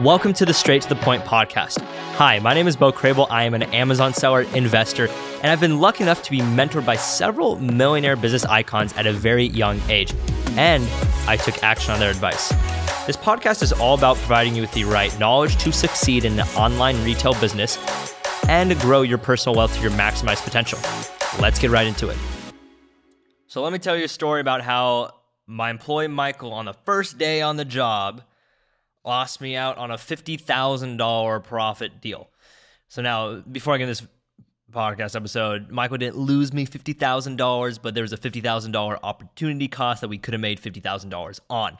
[0.00, 1.80] Welcome to the Straight to the Point podcast.
[2.16, 3.26] Hi, my name is Bo Crable.
[3.30, 6.96] I am an Amazon seller, investor, and I've been lucky enough to be mentored by
[6.96, 10.12] several millionaire business icons at a very young age,
[10.58, 10.86] and
[11.26, 12.50] I took action on their advice.
[13.06, 16.44] This podcast is all about providing you with the right knowledge to succeed in the
[16.58, 17.78] online retail business
[18.50, 20.78] and grow your personal wealth to your maximized potential.
[21.40, 22.18] Let's get right into it.
[23.46, 25.12] So, let me tell you a story about how
[25.46, 28.22] my employee Michael, on the first day on the job,
[29.06, 32.28] lost me out on a $50,000 profit deal.
[32.88, 34.06] So now, before I get this
[34.70, 40.08] podcast episode, Michael didn't lose me $50,000, but there was a $50,000 opportunity cost that
[40.08, 41.78] we could have made $50,000 on.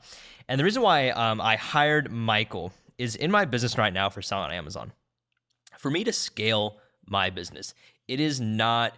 [0.48, 4.22] And the reason why um, I hired Michael is in my business right now for
[4.22, 4.92] selling on Amazon.
[5.78, 7.74] For me to scale my business,
[8.08, 8.96] it is not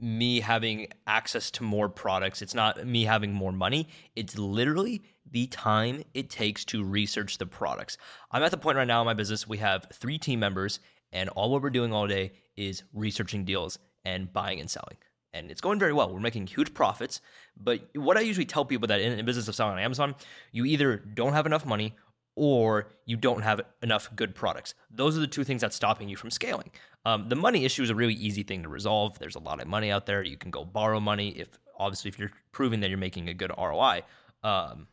[0.00, 2.42] me having access to more products.
[2.42, 3.88] It's not me having more money.
[4.16, 7.96] It's literally the time it takes to research the products.
[8.30, 10.80] I'm at the point right now in my business, we have three team members,
[11.12, 14.96] and all what we're doing all day is researching deals and buying and selling.
[15.32, 16.12] And it's going very well.
[16.12, 17.20] We're making huge profits.
[17.56, 20.14] But what I usually tell people that in the business of selling on Amazon,
[20.52, 21.94] you either don't have enough money
[22.36, 24.74] or you don't have enough good products.
[24.90, 26.70] Those are the two things that's stopping you from scaling.
[27.06, 29.18] Um, the money issue is a really easy thing to resolve.
[29.18, 30.22] There's a lot of money out there.
[30.22, 33.52] You can go borrow money if obviously if you're proving that you're making a good
[33.56, 34.02] ROI.
[34.42, 34.86] Um,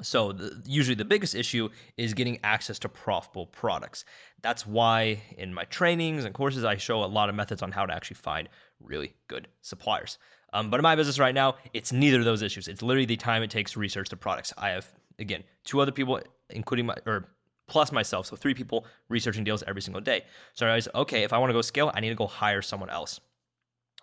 [0.00, 4.04] so the, usually the biggest issue is getting access to profitable products.
[4.40, 7.86] That's why in my trainings and courses I show a lot of methods on how
[7.86, 8.48] to actually find
[8.80, 10.18] really good suppliers.
[10.52, 12.68] Um, but in my business right now, it's neither of those issues.
[12.68, 14.52] It's literally the time it takes to research the products.
[14.58, 17.28] I have again two other people, including my or
[17.72, 20.26] plus myself, so three people researching deals every single day.
[20.52, 21.22] So I was okay.
[21.22, 23.18] If I want to go scale, I need to go hire someone else.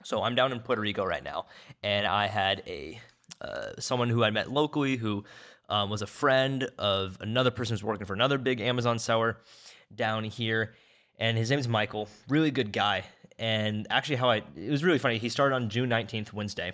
[0.03, 1.45] So I'm down in Puerto Rico right now,
[1.83, 2.99] and I had a
[3.41, 5.23] uh, someone who I met locally who
[5.69, 9.37] um, was a friend of another person who's working for another big Amazon seller
[9.93, 10.73] down here.
[11.19, 13.03] And his name is Michael, really good guy.
[13.37, 15.19] And actually, how I, it was really funny.
[15.19, 16.73] He started on June 19th, Wednesday.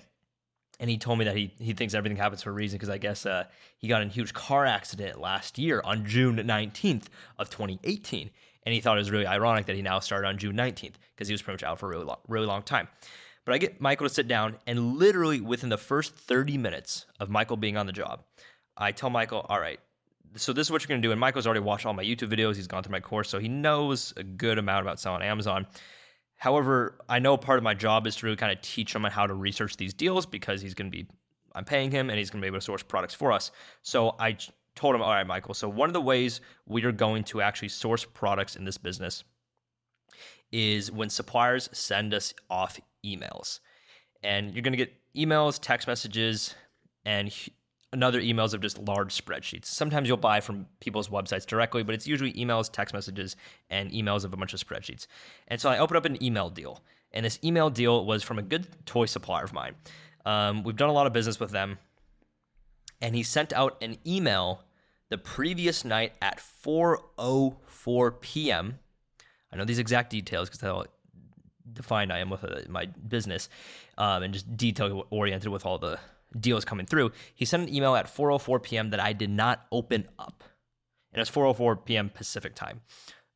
[0.79, 2.97] And he told me that he, he thinks everything happens for a reason because I
[2.97, 3.45] guess uh,
[3.77, 7.05] he got in a huge car accident last year on June 19th
[7.39, 8.29] of 2018.
[8.65, 11.27] And he thought it was really ironic that he now started on June 19th because
[11.27, 12.87] he was pretty much out for a really long, really long time.
[13.45, 17.29] But I get Michael to sit down, and literally within the first 30 minutes of
[17.29, 18.23] Michael being on the job,
[18.75, 19.79] I tell Michael, all right,
[20.35, 21.11] so this is what you're going to do.
[21.11, 22.55] And Michael's already watched all my YouTube videos.
[22.55, 25.67] He's gone through my course, so he knows a good amount about selling Amazon.
[26.45, 29.25] However, I know part of my job is to really kind of teach him how
[29.25, 31.07] to research these deals because he's going to be,
[31.55, 33.49] I'm paying him and he's going to be able to source products for us.
[33.81, 34.37] So I
[34.75, 37.69] told him, all right, Michael, so one of the ways we are going to actually
[37.69, 39.23] source products in this business
[40.51, 43.59] is when suppliers send us off emails.
[44.21, 46.53] And you're going to get emails, text messages,
[47.05, 47.33] and
[47.95, 49.65] another emails of just large spreadsheets.
[49.65, 53.35] Sometimes you'll buy from people's websites directly, but it's usually emails, text messages,
[53.69, 55.07] and emails of a bunch of spreadsheets.
[55.47, 56.83] And so I opened up an email deal,
[57.13, 59.75] and this email deal was from a good toy supplier of mine.
[60.25, 61.79] Um, we've done a lot of business with them,
[63.01, 64.65] and he sent out an email
[65.09, 68.79] the previous night at 4:04 p.m.
[69.51, 70.83] I know these exact details because how
[71.71, 73.47] defined I am with uh, my business,
[73.97, 75.99] um, and just detail oriented with all the
[76.39, 77.11] deals coming through.
[77.33, 78.89] He sent an email at 4:04 p.m.
[78.91, 80.43] that I did not open up,
[81.13, 82.09] and it's 4:04 p.m.
[82.09, 82.81] Pacific time.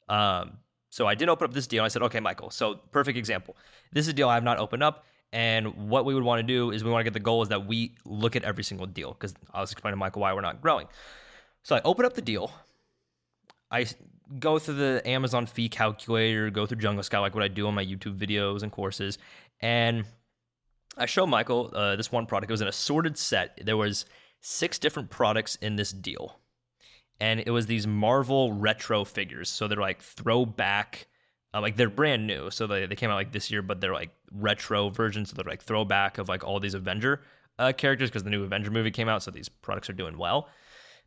[0.08, 0.58] Um,
[0.90, 1.84] so I did open up this deal.
[1.84, 2.50] I said, "Okay, Michael.
[2.50, 3.56] So perfect example.
[3.92, 6.44] This is a deal I have not opened up." And what we would want to
[6.44, 8.88] do is we want to get the goal is that we look at every single
[8.88, 10.88] deal because I was explaining to Michael why we're not growing.
[11.62, 12.52] So I open up the deal.
[13.70, 13.86] I
[14.40, 17.76] go through the Amazon fee calculator, go through Jungle Scout like what I do on
[17.76, 19.20] my YouTube videos and courses,
[19.62, 20.06] and
[20.98, 22.50] I show Michael uh, this one product.
[22.50, 23.60] It was an assorted set.
[23.64, 24.06] There was
[24.42, 26.40] six different products in this deal,
[27.20, 29.50] and it was these Marvel retro figures.
[29.50, 31.08] So they're like throwback,
[31.54, 32.50] uh, like they're brand new.
[32.52, 35.30] So they, they came out like this year, but they're like retro versions.
[35.30, 37.22] So they're like throwback of like all these Avenger
[37.58, 39.24] uh, characters because the new Avenger movie came out.
[39.24, 40.50] So these products are doing well.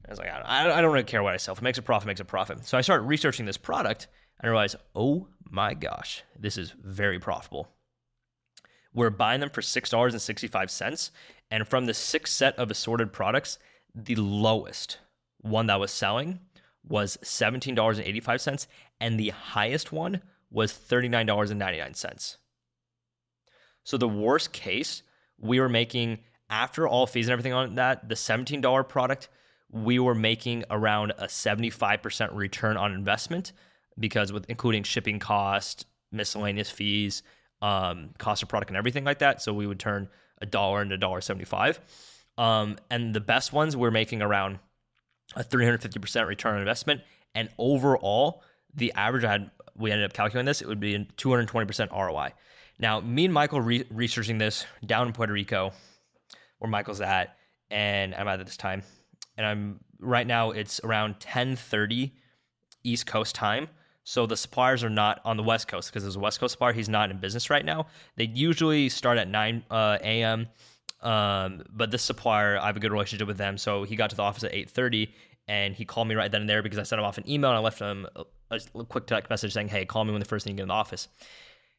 [0.05, 1.53] And I was like, I, I don't really care what I sell.
[1.53, 2.67] If it makes a profit, makes a profit.
[2.67, 4.09] So I started researching this product
[4.41, 7.69] and I realized, oh my gosh, this is very profitable.
[8.95, 11.11] We're buying them for $6.65.
[11.51, 13.59] And from the six set of assorted products,
[13.95, 14.99] the lowest
[15.39, 16.41] one that was selling
[16.87, 18.67] was $17.85.
[19.01, 22.37] And the highest one was $39.99.
[23.85, 25.03] So the worst case,
[25.39, 29.29] we were making, after all fees and everything on that, the $17 product,
[29.71, 33.53] we were making around a 75% return on investment
[33.99, 37.23] because with including shipping cost, miscellaneous fees,
[37.63, 39.41] um, cost of product and everything like that.
[39.41, 40.09] So we would turn
[40.43, 41.81] a dollar into a dollar seventy-five.
[42.37, 44.59] Um, and the best ones we're making around
[45.37, 47.03] a 350% return on investment
[47.35, 48.43] And overall,
[48.75, 52.33] the average I had, we ended up calculating this, it would be 220% ROI.
[52.79, 55.73] Now, me and Michael re- researching this down in Puerto Rico,
[56.59, 57.37] where Michael's at,
[57.71, 58.83] and I'm at this time,
[59.37, 62.13] and I'm right now it's around 10:30
[62.83, 63.69] East Coast time.
[64.05, 66.73] So the suppliers are not on the West Coast because there's a West Coast supplier.
[66.73, 67.87] He's not in business right now.
[68.17, 70.49] They usually start at 9 uh, a.m.
[71.03, 73.59] Um, but this supplier, I have a good relationship with them.
[73.59, 75.09] So he got to the office at 8:30,
[75.49, 77.51] and he called me right then and there because I sent him off an email
[77.51, 80.27] and I left him a, a quick text message saying, "Hey, call me when the
[80.27, 81.09] first thing you get in the office."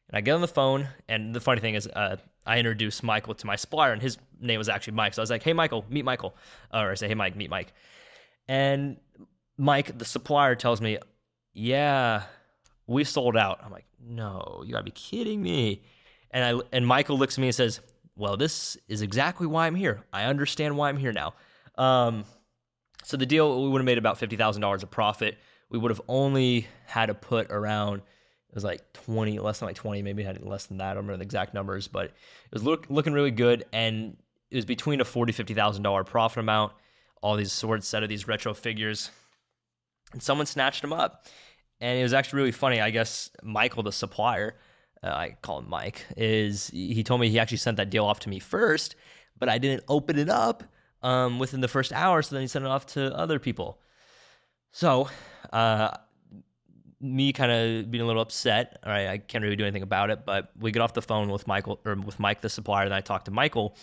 [0.08, 2.16] And I get on the phone, and the funny thing is, uh,
[2.46, 5.14] I introduced Michael to my supplier, and his name was actually Mike.
[5.14, 6.36] So I was like, "Hey, Michael, meet Michael,"
[6.72, 7.72] or I say, "Hey, Mike, meet Mike."
[8.46, 8.98] And
[9.56, 10.98] Mike, the supplier, tells me,
[11.54, 12.24] "Yeah,
[12.86, 15.82] we sold out." I'm like, "No, you gotta be kidding me!"
[16.30, 17.80] And I and Michael looks at me and says,
[18.16, 20.04] "Well, this is exactly why I'm here.
[20.12, 21.34] I understand why I'm here now."
[21.76, 22.24] Um,
[23.04, 25.38] so the deal, we would have made about fifty thousand dollars of profit.
[25.70, 28.02] We would have only had to put around
[28.54, 30.92] it was like 20, less than like 20, maybe had less than that.
[30.92, 32.12] I don't remember the exact numbers, but it
[32.52, 33.64] was look, looking really good.
[33.72, 34.16] And
[34.48, 36.72] it was between a forty, fifty thousand dollar profit amount.
[37.20, 39.10] All these sorts set of these retro figures,
[40.14, 41.26] and someone snatched them up.
[41.80, 42.80] And it was actually really funny.
[42.80, 44.56] I guess Michael, the supplier,
[45.02, 48.20] uh, I call him Mike, is he told me he actually sent that deal off
[48.20, 48.96] to me first,
[49.38, 50.62] but I didn't open it up
[51.02, 52.22] um, within the first hour.
[52.22, 53.80] So then he sent it off to other people.
[54.70, 55.08] So
[55.52, 55.90] uh,
[57.00, 58.78] me kind of being a little upset.
[58.84, 61.28] All right, I can't really do anything about it, but we get off the phone
[61.28, 62.88] with Michael or with Mike, the supplier.
[62.88, 63.76] Then I talk to Michael,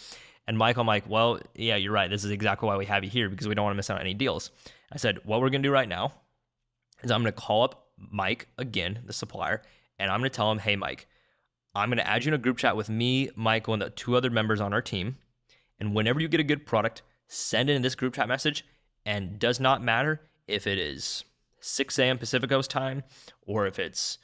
[0.47, 2.09] and Michael, I'm like, well, yeah, you're right.
[2.09, 3.97] This is exactly why we have you here because we don't want to miss out
[3.97, 4.49] on any deals.
[4.91, 6.13] I said, what we're gonna do right now
[7.03, 9.61] is I'm gonna call up Mike again, the supplier,
[9.99, 11.07] and I'm gonna tell him, hey, Mike,
[11.73, 14.29] I'm gonna add you in a group chat with me, Michael, and the two other
[14.29, 15.17] members on our team.
[15.79, 18.65] And whenever you get a good product, send in this group chat message.
[19.05, 21.23] And does not matter if it is
[21.59, 22.19] 6 a.m.
[22.19, 23.03] Pacific Coast time,
[23.41, 24.19] or if it's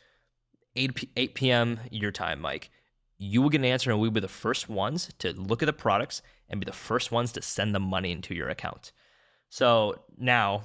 [0.76, 1.80] 8, p- 8 p.m.
[1.90, 2.70] your time, Mike,
[3.18, 5.74] you will get an answer and we'll be the first ones to look at the
[5.74, 8.92] products and be the first ones to send the money into your account.
[9.50, 10.64] So now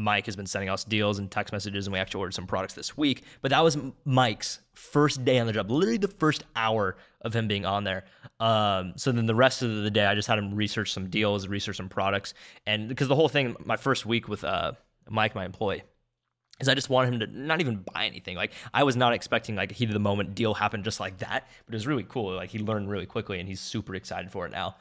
[0.00, 2.74] Mike has been sending us deals and text messages, and we actually ordered some products
[2.74, 3.24] this week.
[3.42, 7.46] But that was Mike's first day on the job, literally the first hour of him
[7.46, 8.04] being on there.
[8.40, 11.46] Um, so then the rest of the day, I just had him research some deals,
[11.46, 12.34] research some products,
[12.66, 14.72] and because the whole thing, my first week with uh,
[15.08, 15.82] Mike, my employee,
[16.60, 18.36] is I just wanted him to not even buy anything.
[18.36, 21.18] Like I was not expecting like a heat of the moment deal happen just like
[21.18, 22.34] that, but it was really cool.
[22.34, 24.76] Like he learned really quickly and he's super excited for it now.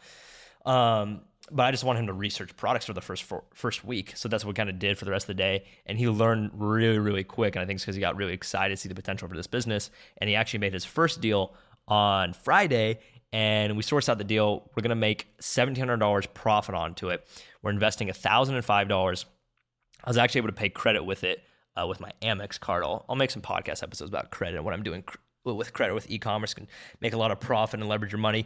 [0.65, 4.13] Um, but I just want him to research products for the first for, first week.
[4.15, 5.65] So that's what we kind of did for the rest of the day.
[5.85, 7.55] And he learned really, really quick.
[7.55, 9.47] And I think it's because he got really excited to see the potential for this
[9.47, 9.91] business.
[10.17, 11.53] And he actually made his first deal
[11.87, 12.99] on Friday.
[13.31, 14.69] And we sourced out the deal.
[14.75, 17.27] We're gonna make seventeen hundred dollars profit onto it.
[17.61, 19.25] We're investing thousand and five dollars.
[20.03, 21.43] I was actually able to pay credit with it
[21.79, 22.83] uh, with my Amex card.
[22.83, 25.03] I'll, I'll make some podcast episodes about credit and what I'm doing
[25.45, 26.67] with credit with e-commerce can
[27.01, 28.45] make a lot of profit and leverage your money.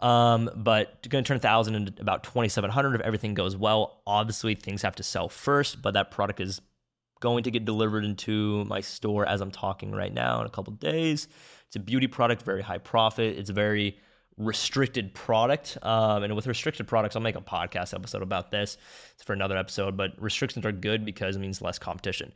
[0.00, 4.02] Um, but going to turn thousand into about 2,700 if everything goes well.
[4.06, 6.60] Obviously, things have to sell first, but that product is
[7.20, 10.72] going to get delivered into my store as I'm talking right now in a couple
[10.74, 11.28] days.
[11.66, 13.38] It's a beauty product, very high profit.
[13.38, 13.98] It's a very
[14.36, 15.78] restricted product.
[15.82, 18.76] Um, and with restricted products, I'll make a podcast episode about this.
[19.14, 22.32] It's for another episode, but restrictions are good because it means less competition.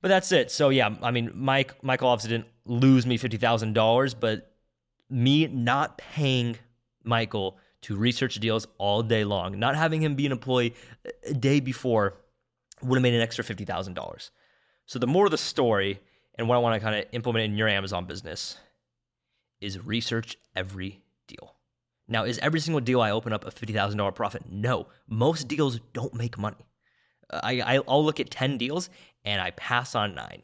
[0.00, 0.50] But that's it.
[0.50, 4.52] So yeah, I mean, Mike Michael obviously didn't lose me fifty thousand dollars, but
[5.10, 6.56] me not paying
[7.02, 10.74] Michael to research deals all day long, not having him be an employee
[11.26, 12.16] a day before,
[12.82, 14.30] would have made an extra fifty thousand dollars.
[14.86, 16.00] So the more of the story
[16.36, 18.58] and what I want to kind of implement in your Amazon business
[19.60, 21.54] is research every deal.
[22.06, 24.42] Now, is every single deal I open up a $50,000 profit?
[24.50, 24.88] No.
[25.08, 26.66] Most deals don't make money.
[27.30, 28.90] I, I'll look at 10 deals
[29.24, 30.42] and I pass on nine.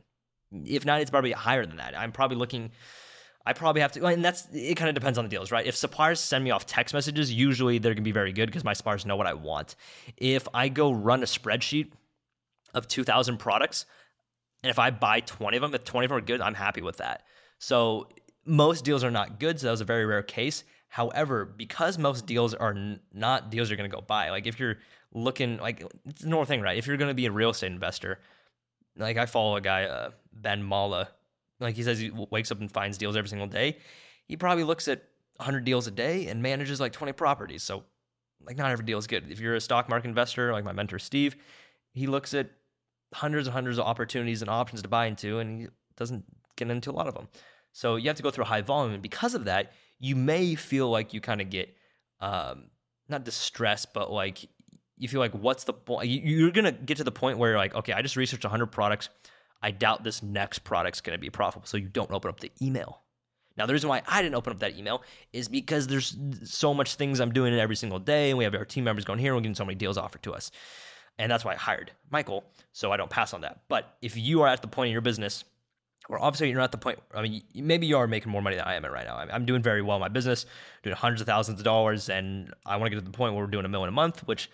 [0.64, 1.96] If not, it's probably higher than that.
[1.98, 2.72] I'm probably looking,
[3.46, 5.66] I probably have to, and that's, it kind of depends on the deals, right?
[5.66, 8.64] If suppliers send me off text messages, usually they're going to be very good because
[8.64, 9.76] my suppliers know what I want.
[10.16, 11.92] If I go run a spreadsheet
[12.74, 13.86] of 2,000 products,
[14.62, 16.82] and if I buy 20 of them, if 20 of them are good, I'm happy
[16.82, 17.22] with that.
[17.58, 18.08] So
[18.44, 19.60] most deals are not good.
[19.60, 20.64] So that was a very rare case.
[20.90, 24.58] However, because most deals are n- not deals you're going to go buy, like if
[24.58, 24.78] you're
[25.14, 26.76] looking, like it's normal thing, right?
[26.76, 28.18] If you're going to be a real estate investor,
[28.96, 31.08] like I follow a guy, uh, Ben Mallah,
[31.60, 33.78] like he says he wakes up and finds deals every single day.
[34.26, 35.04] He probably looks at
[35.36, 37.62] 100 deals a day and manages like 20 properties.
[37.62, 37.84] So,
[38.44, 39.30] like, not every deal is good.
[39.30, 41.36] If you're a stock market investor, like my mentor Steve,
[41.92, 42.50] he looks at
[43.14, 46.24] hundreds and hundreds of opportunities and options to buy into, and he doesn't
[46.56, 47.28] get into a lot of them.
[47.72, 48.94] So you have to go through a high volume.
[48.94, 51.74] And because of that, you may feel like you kind of get
[52.20, 52.64] um,
[53.08, 54.48] not distressed, but like
[54.96, 56.08] you feel like, what's the point?
[56.08, 59.08] You're to get to the point where you're like, okay, I just researched 100 products.
[59.62, 61.66] I doubt this next product's to be profitable.
[61.66, 63.00] So you don't open up the email.
[63.56, 65.02] Now, the reason why I didn't open up that email
[65.32, 68.64] is because there's so much things I'm doing every single day, and we have our
[68.64, 70.50] team members going here, we're getting so many deals offered to us.
[71.18, 73.60] And that's why I hired Michael, so I don't pass on that.
[73.68, 75.44] But if you are at the point in your business
[76.08, 78.56] where obviously you're not at the point, I mean, maybe you are making more money
[78.56, 79.16] than I am at right now.
[79.16, 80.46] I'm doing very well in my business,
[80.82, 83.44] doing hundreds of thousands of dollars, and I want to get to the point where
[83.44, 84.50] we're doing a million a month, which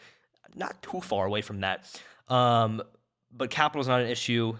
[0.55, 2.01] not too far away from that.
[2.29, 2.83] Um,
[3.33, 4.57] but capital is not an issue.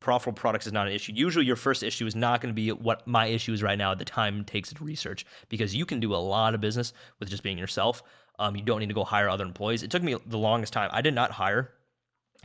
[0.00, 1.12] Profitable products is not an issue.
[1.14, 3.94] Usually, your first issue is not going to be what my issue is right now.
[3.94, 7.42] The time takes to research because you can do a lot of business with just
[7.42, 8.02] being yourself.
[8.38, 9.82] Um, you don't need to go hire other employees.
[9.82, 10.90] It took me the longest time.
[10.92, 11.72] I did not hire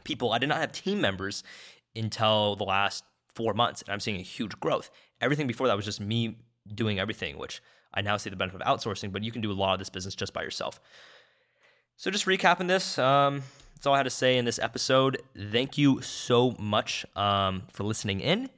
[0.03, 0.31] people.
[0.31, 1.43] I did not have team members
[1.95, 3.03] until the last
[3.35, 4.89] four months, and I'm seeing a huge growth.
[5.21, 6.37] Everything before that was just me
[6.73, 7.61] doing everything, which
[7.93, 9.11] I now see the benefit of outsourcing.
[9.11, 10.79] But you can do a lot of this business just by yourself.
[11.95, 13.43] So just recapping this, um,
[13.75, 15.21] that's all I had to say in this episode.
[15.37, 18.49] Thank you so much um, for listening in,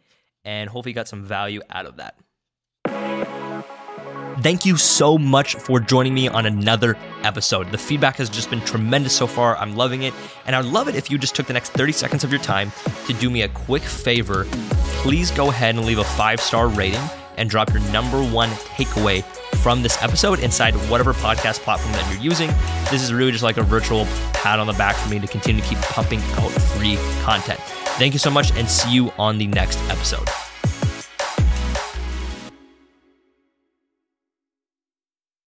[0.44, 2.18] and hopefully you got some value out of that.
[4.46, 7.72] Thank you so much for joining me on another episode.
[7.72, 9.58] The feedback has just been tremendous so far.
[9.58, 10.14] I'm loving it.
[10.46, 12.72] And I'd love it if you just took the next 30 seconds of your time
[13.08, 14.46] to do me a quick favor.
[15.02, 17.02] Please go ahead and leave a five star rating
[17.38, 19.24] and drop your number one takeaway
[19.64, 22.52] from this episode inside whatever podcast platform that you're using.
[22.92, 25.60] This is really just like a virtual pat on the back for me to continue
[25.60, 27.60] to keep pumping out free content.
[27.98, 30.30] Thank you so much and see you on the next episode.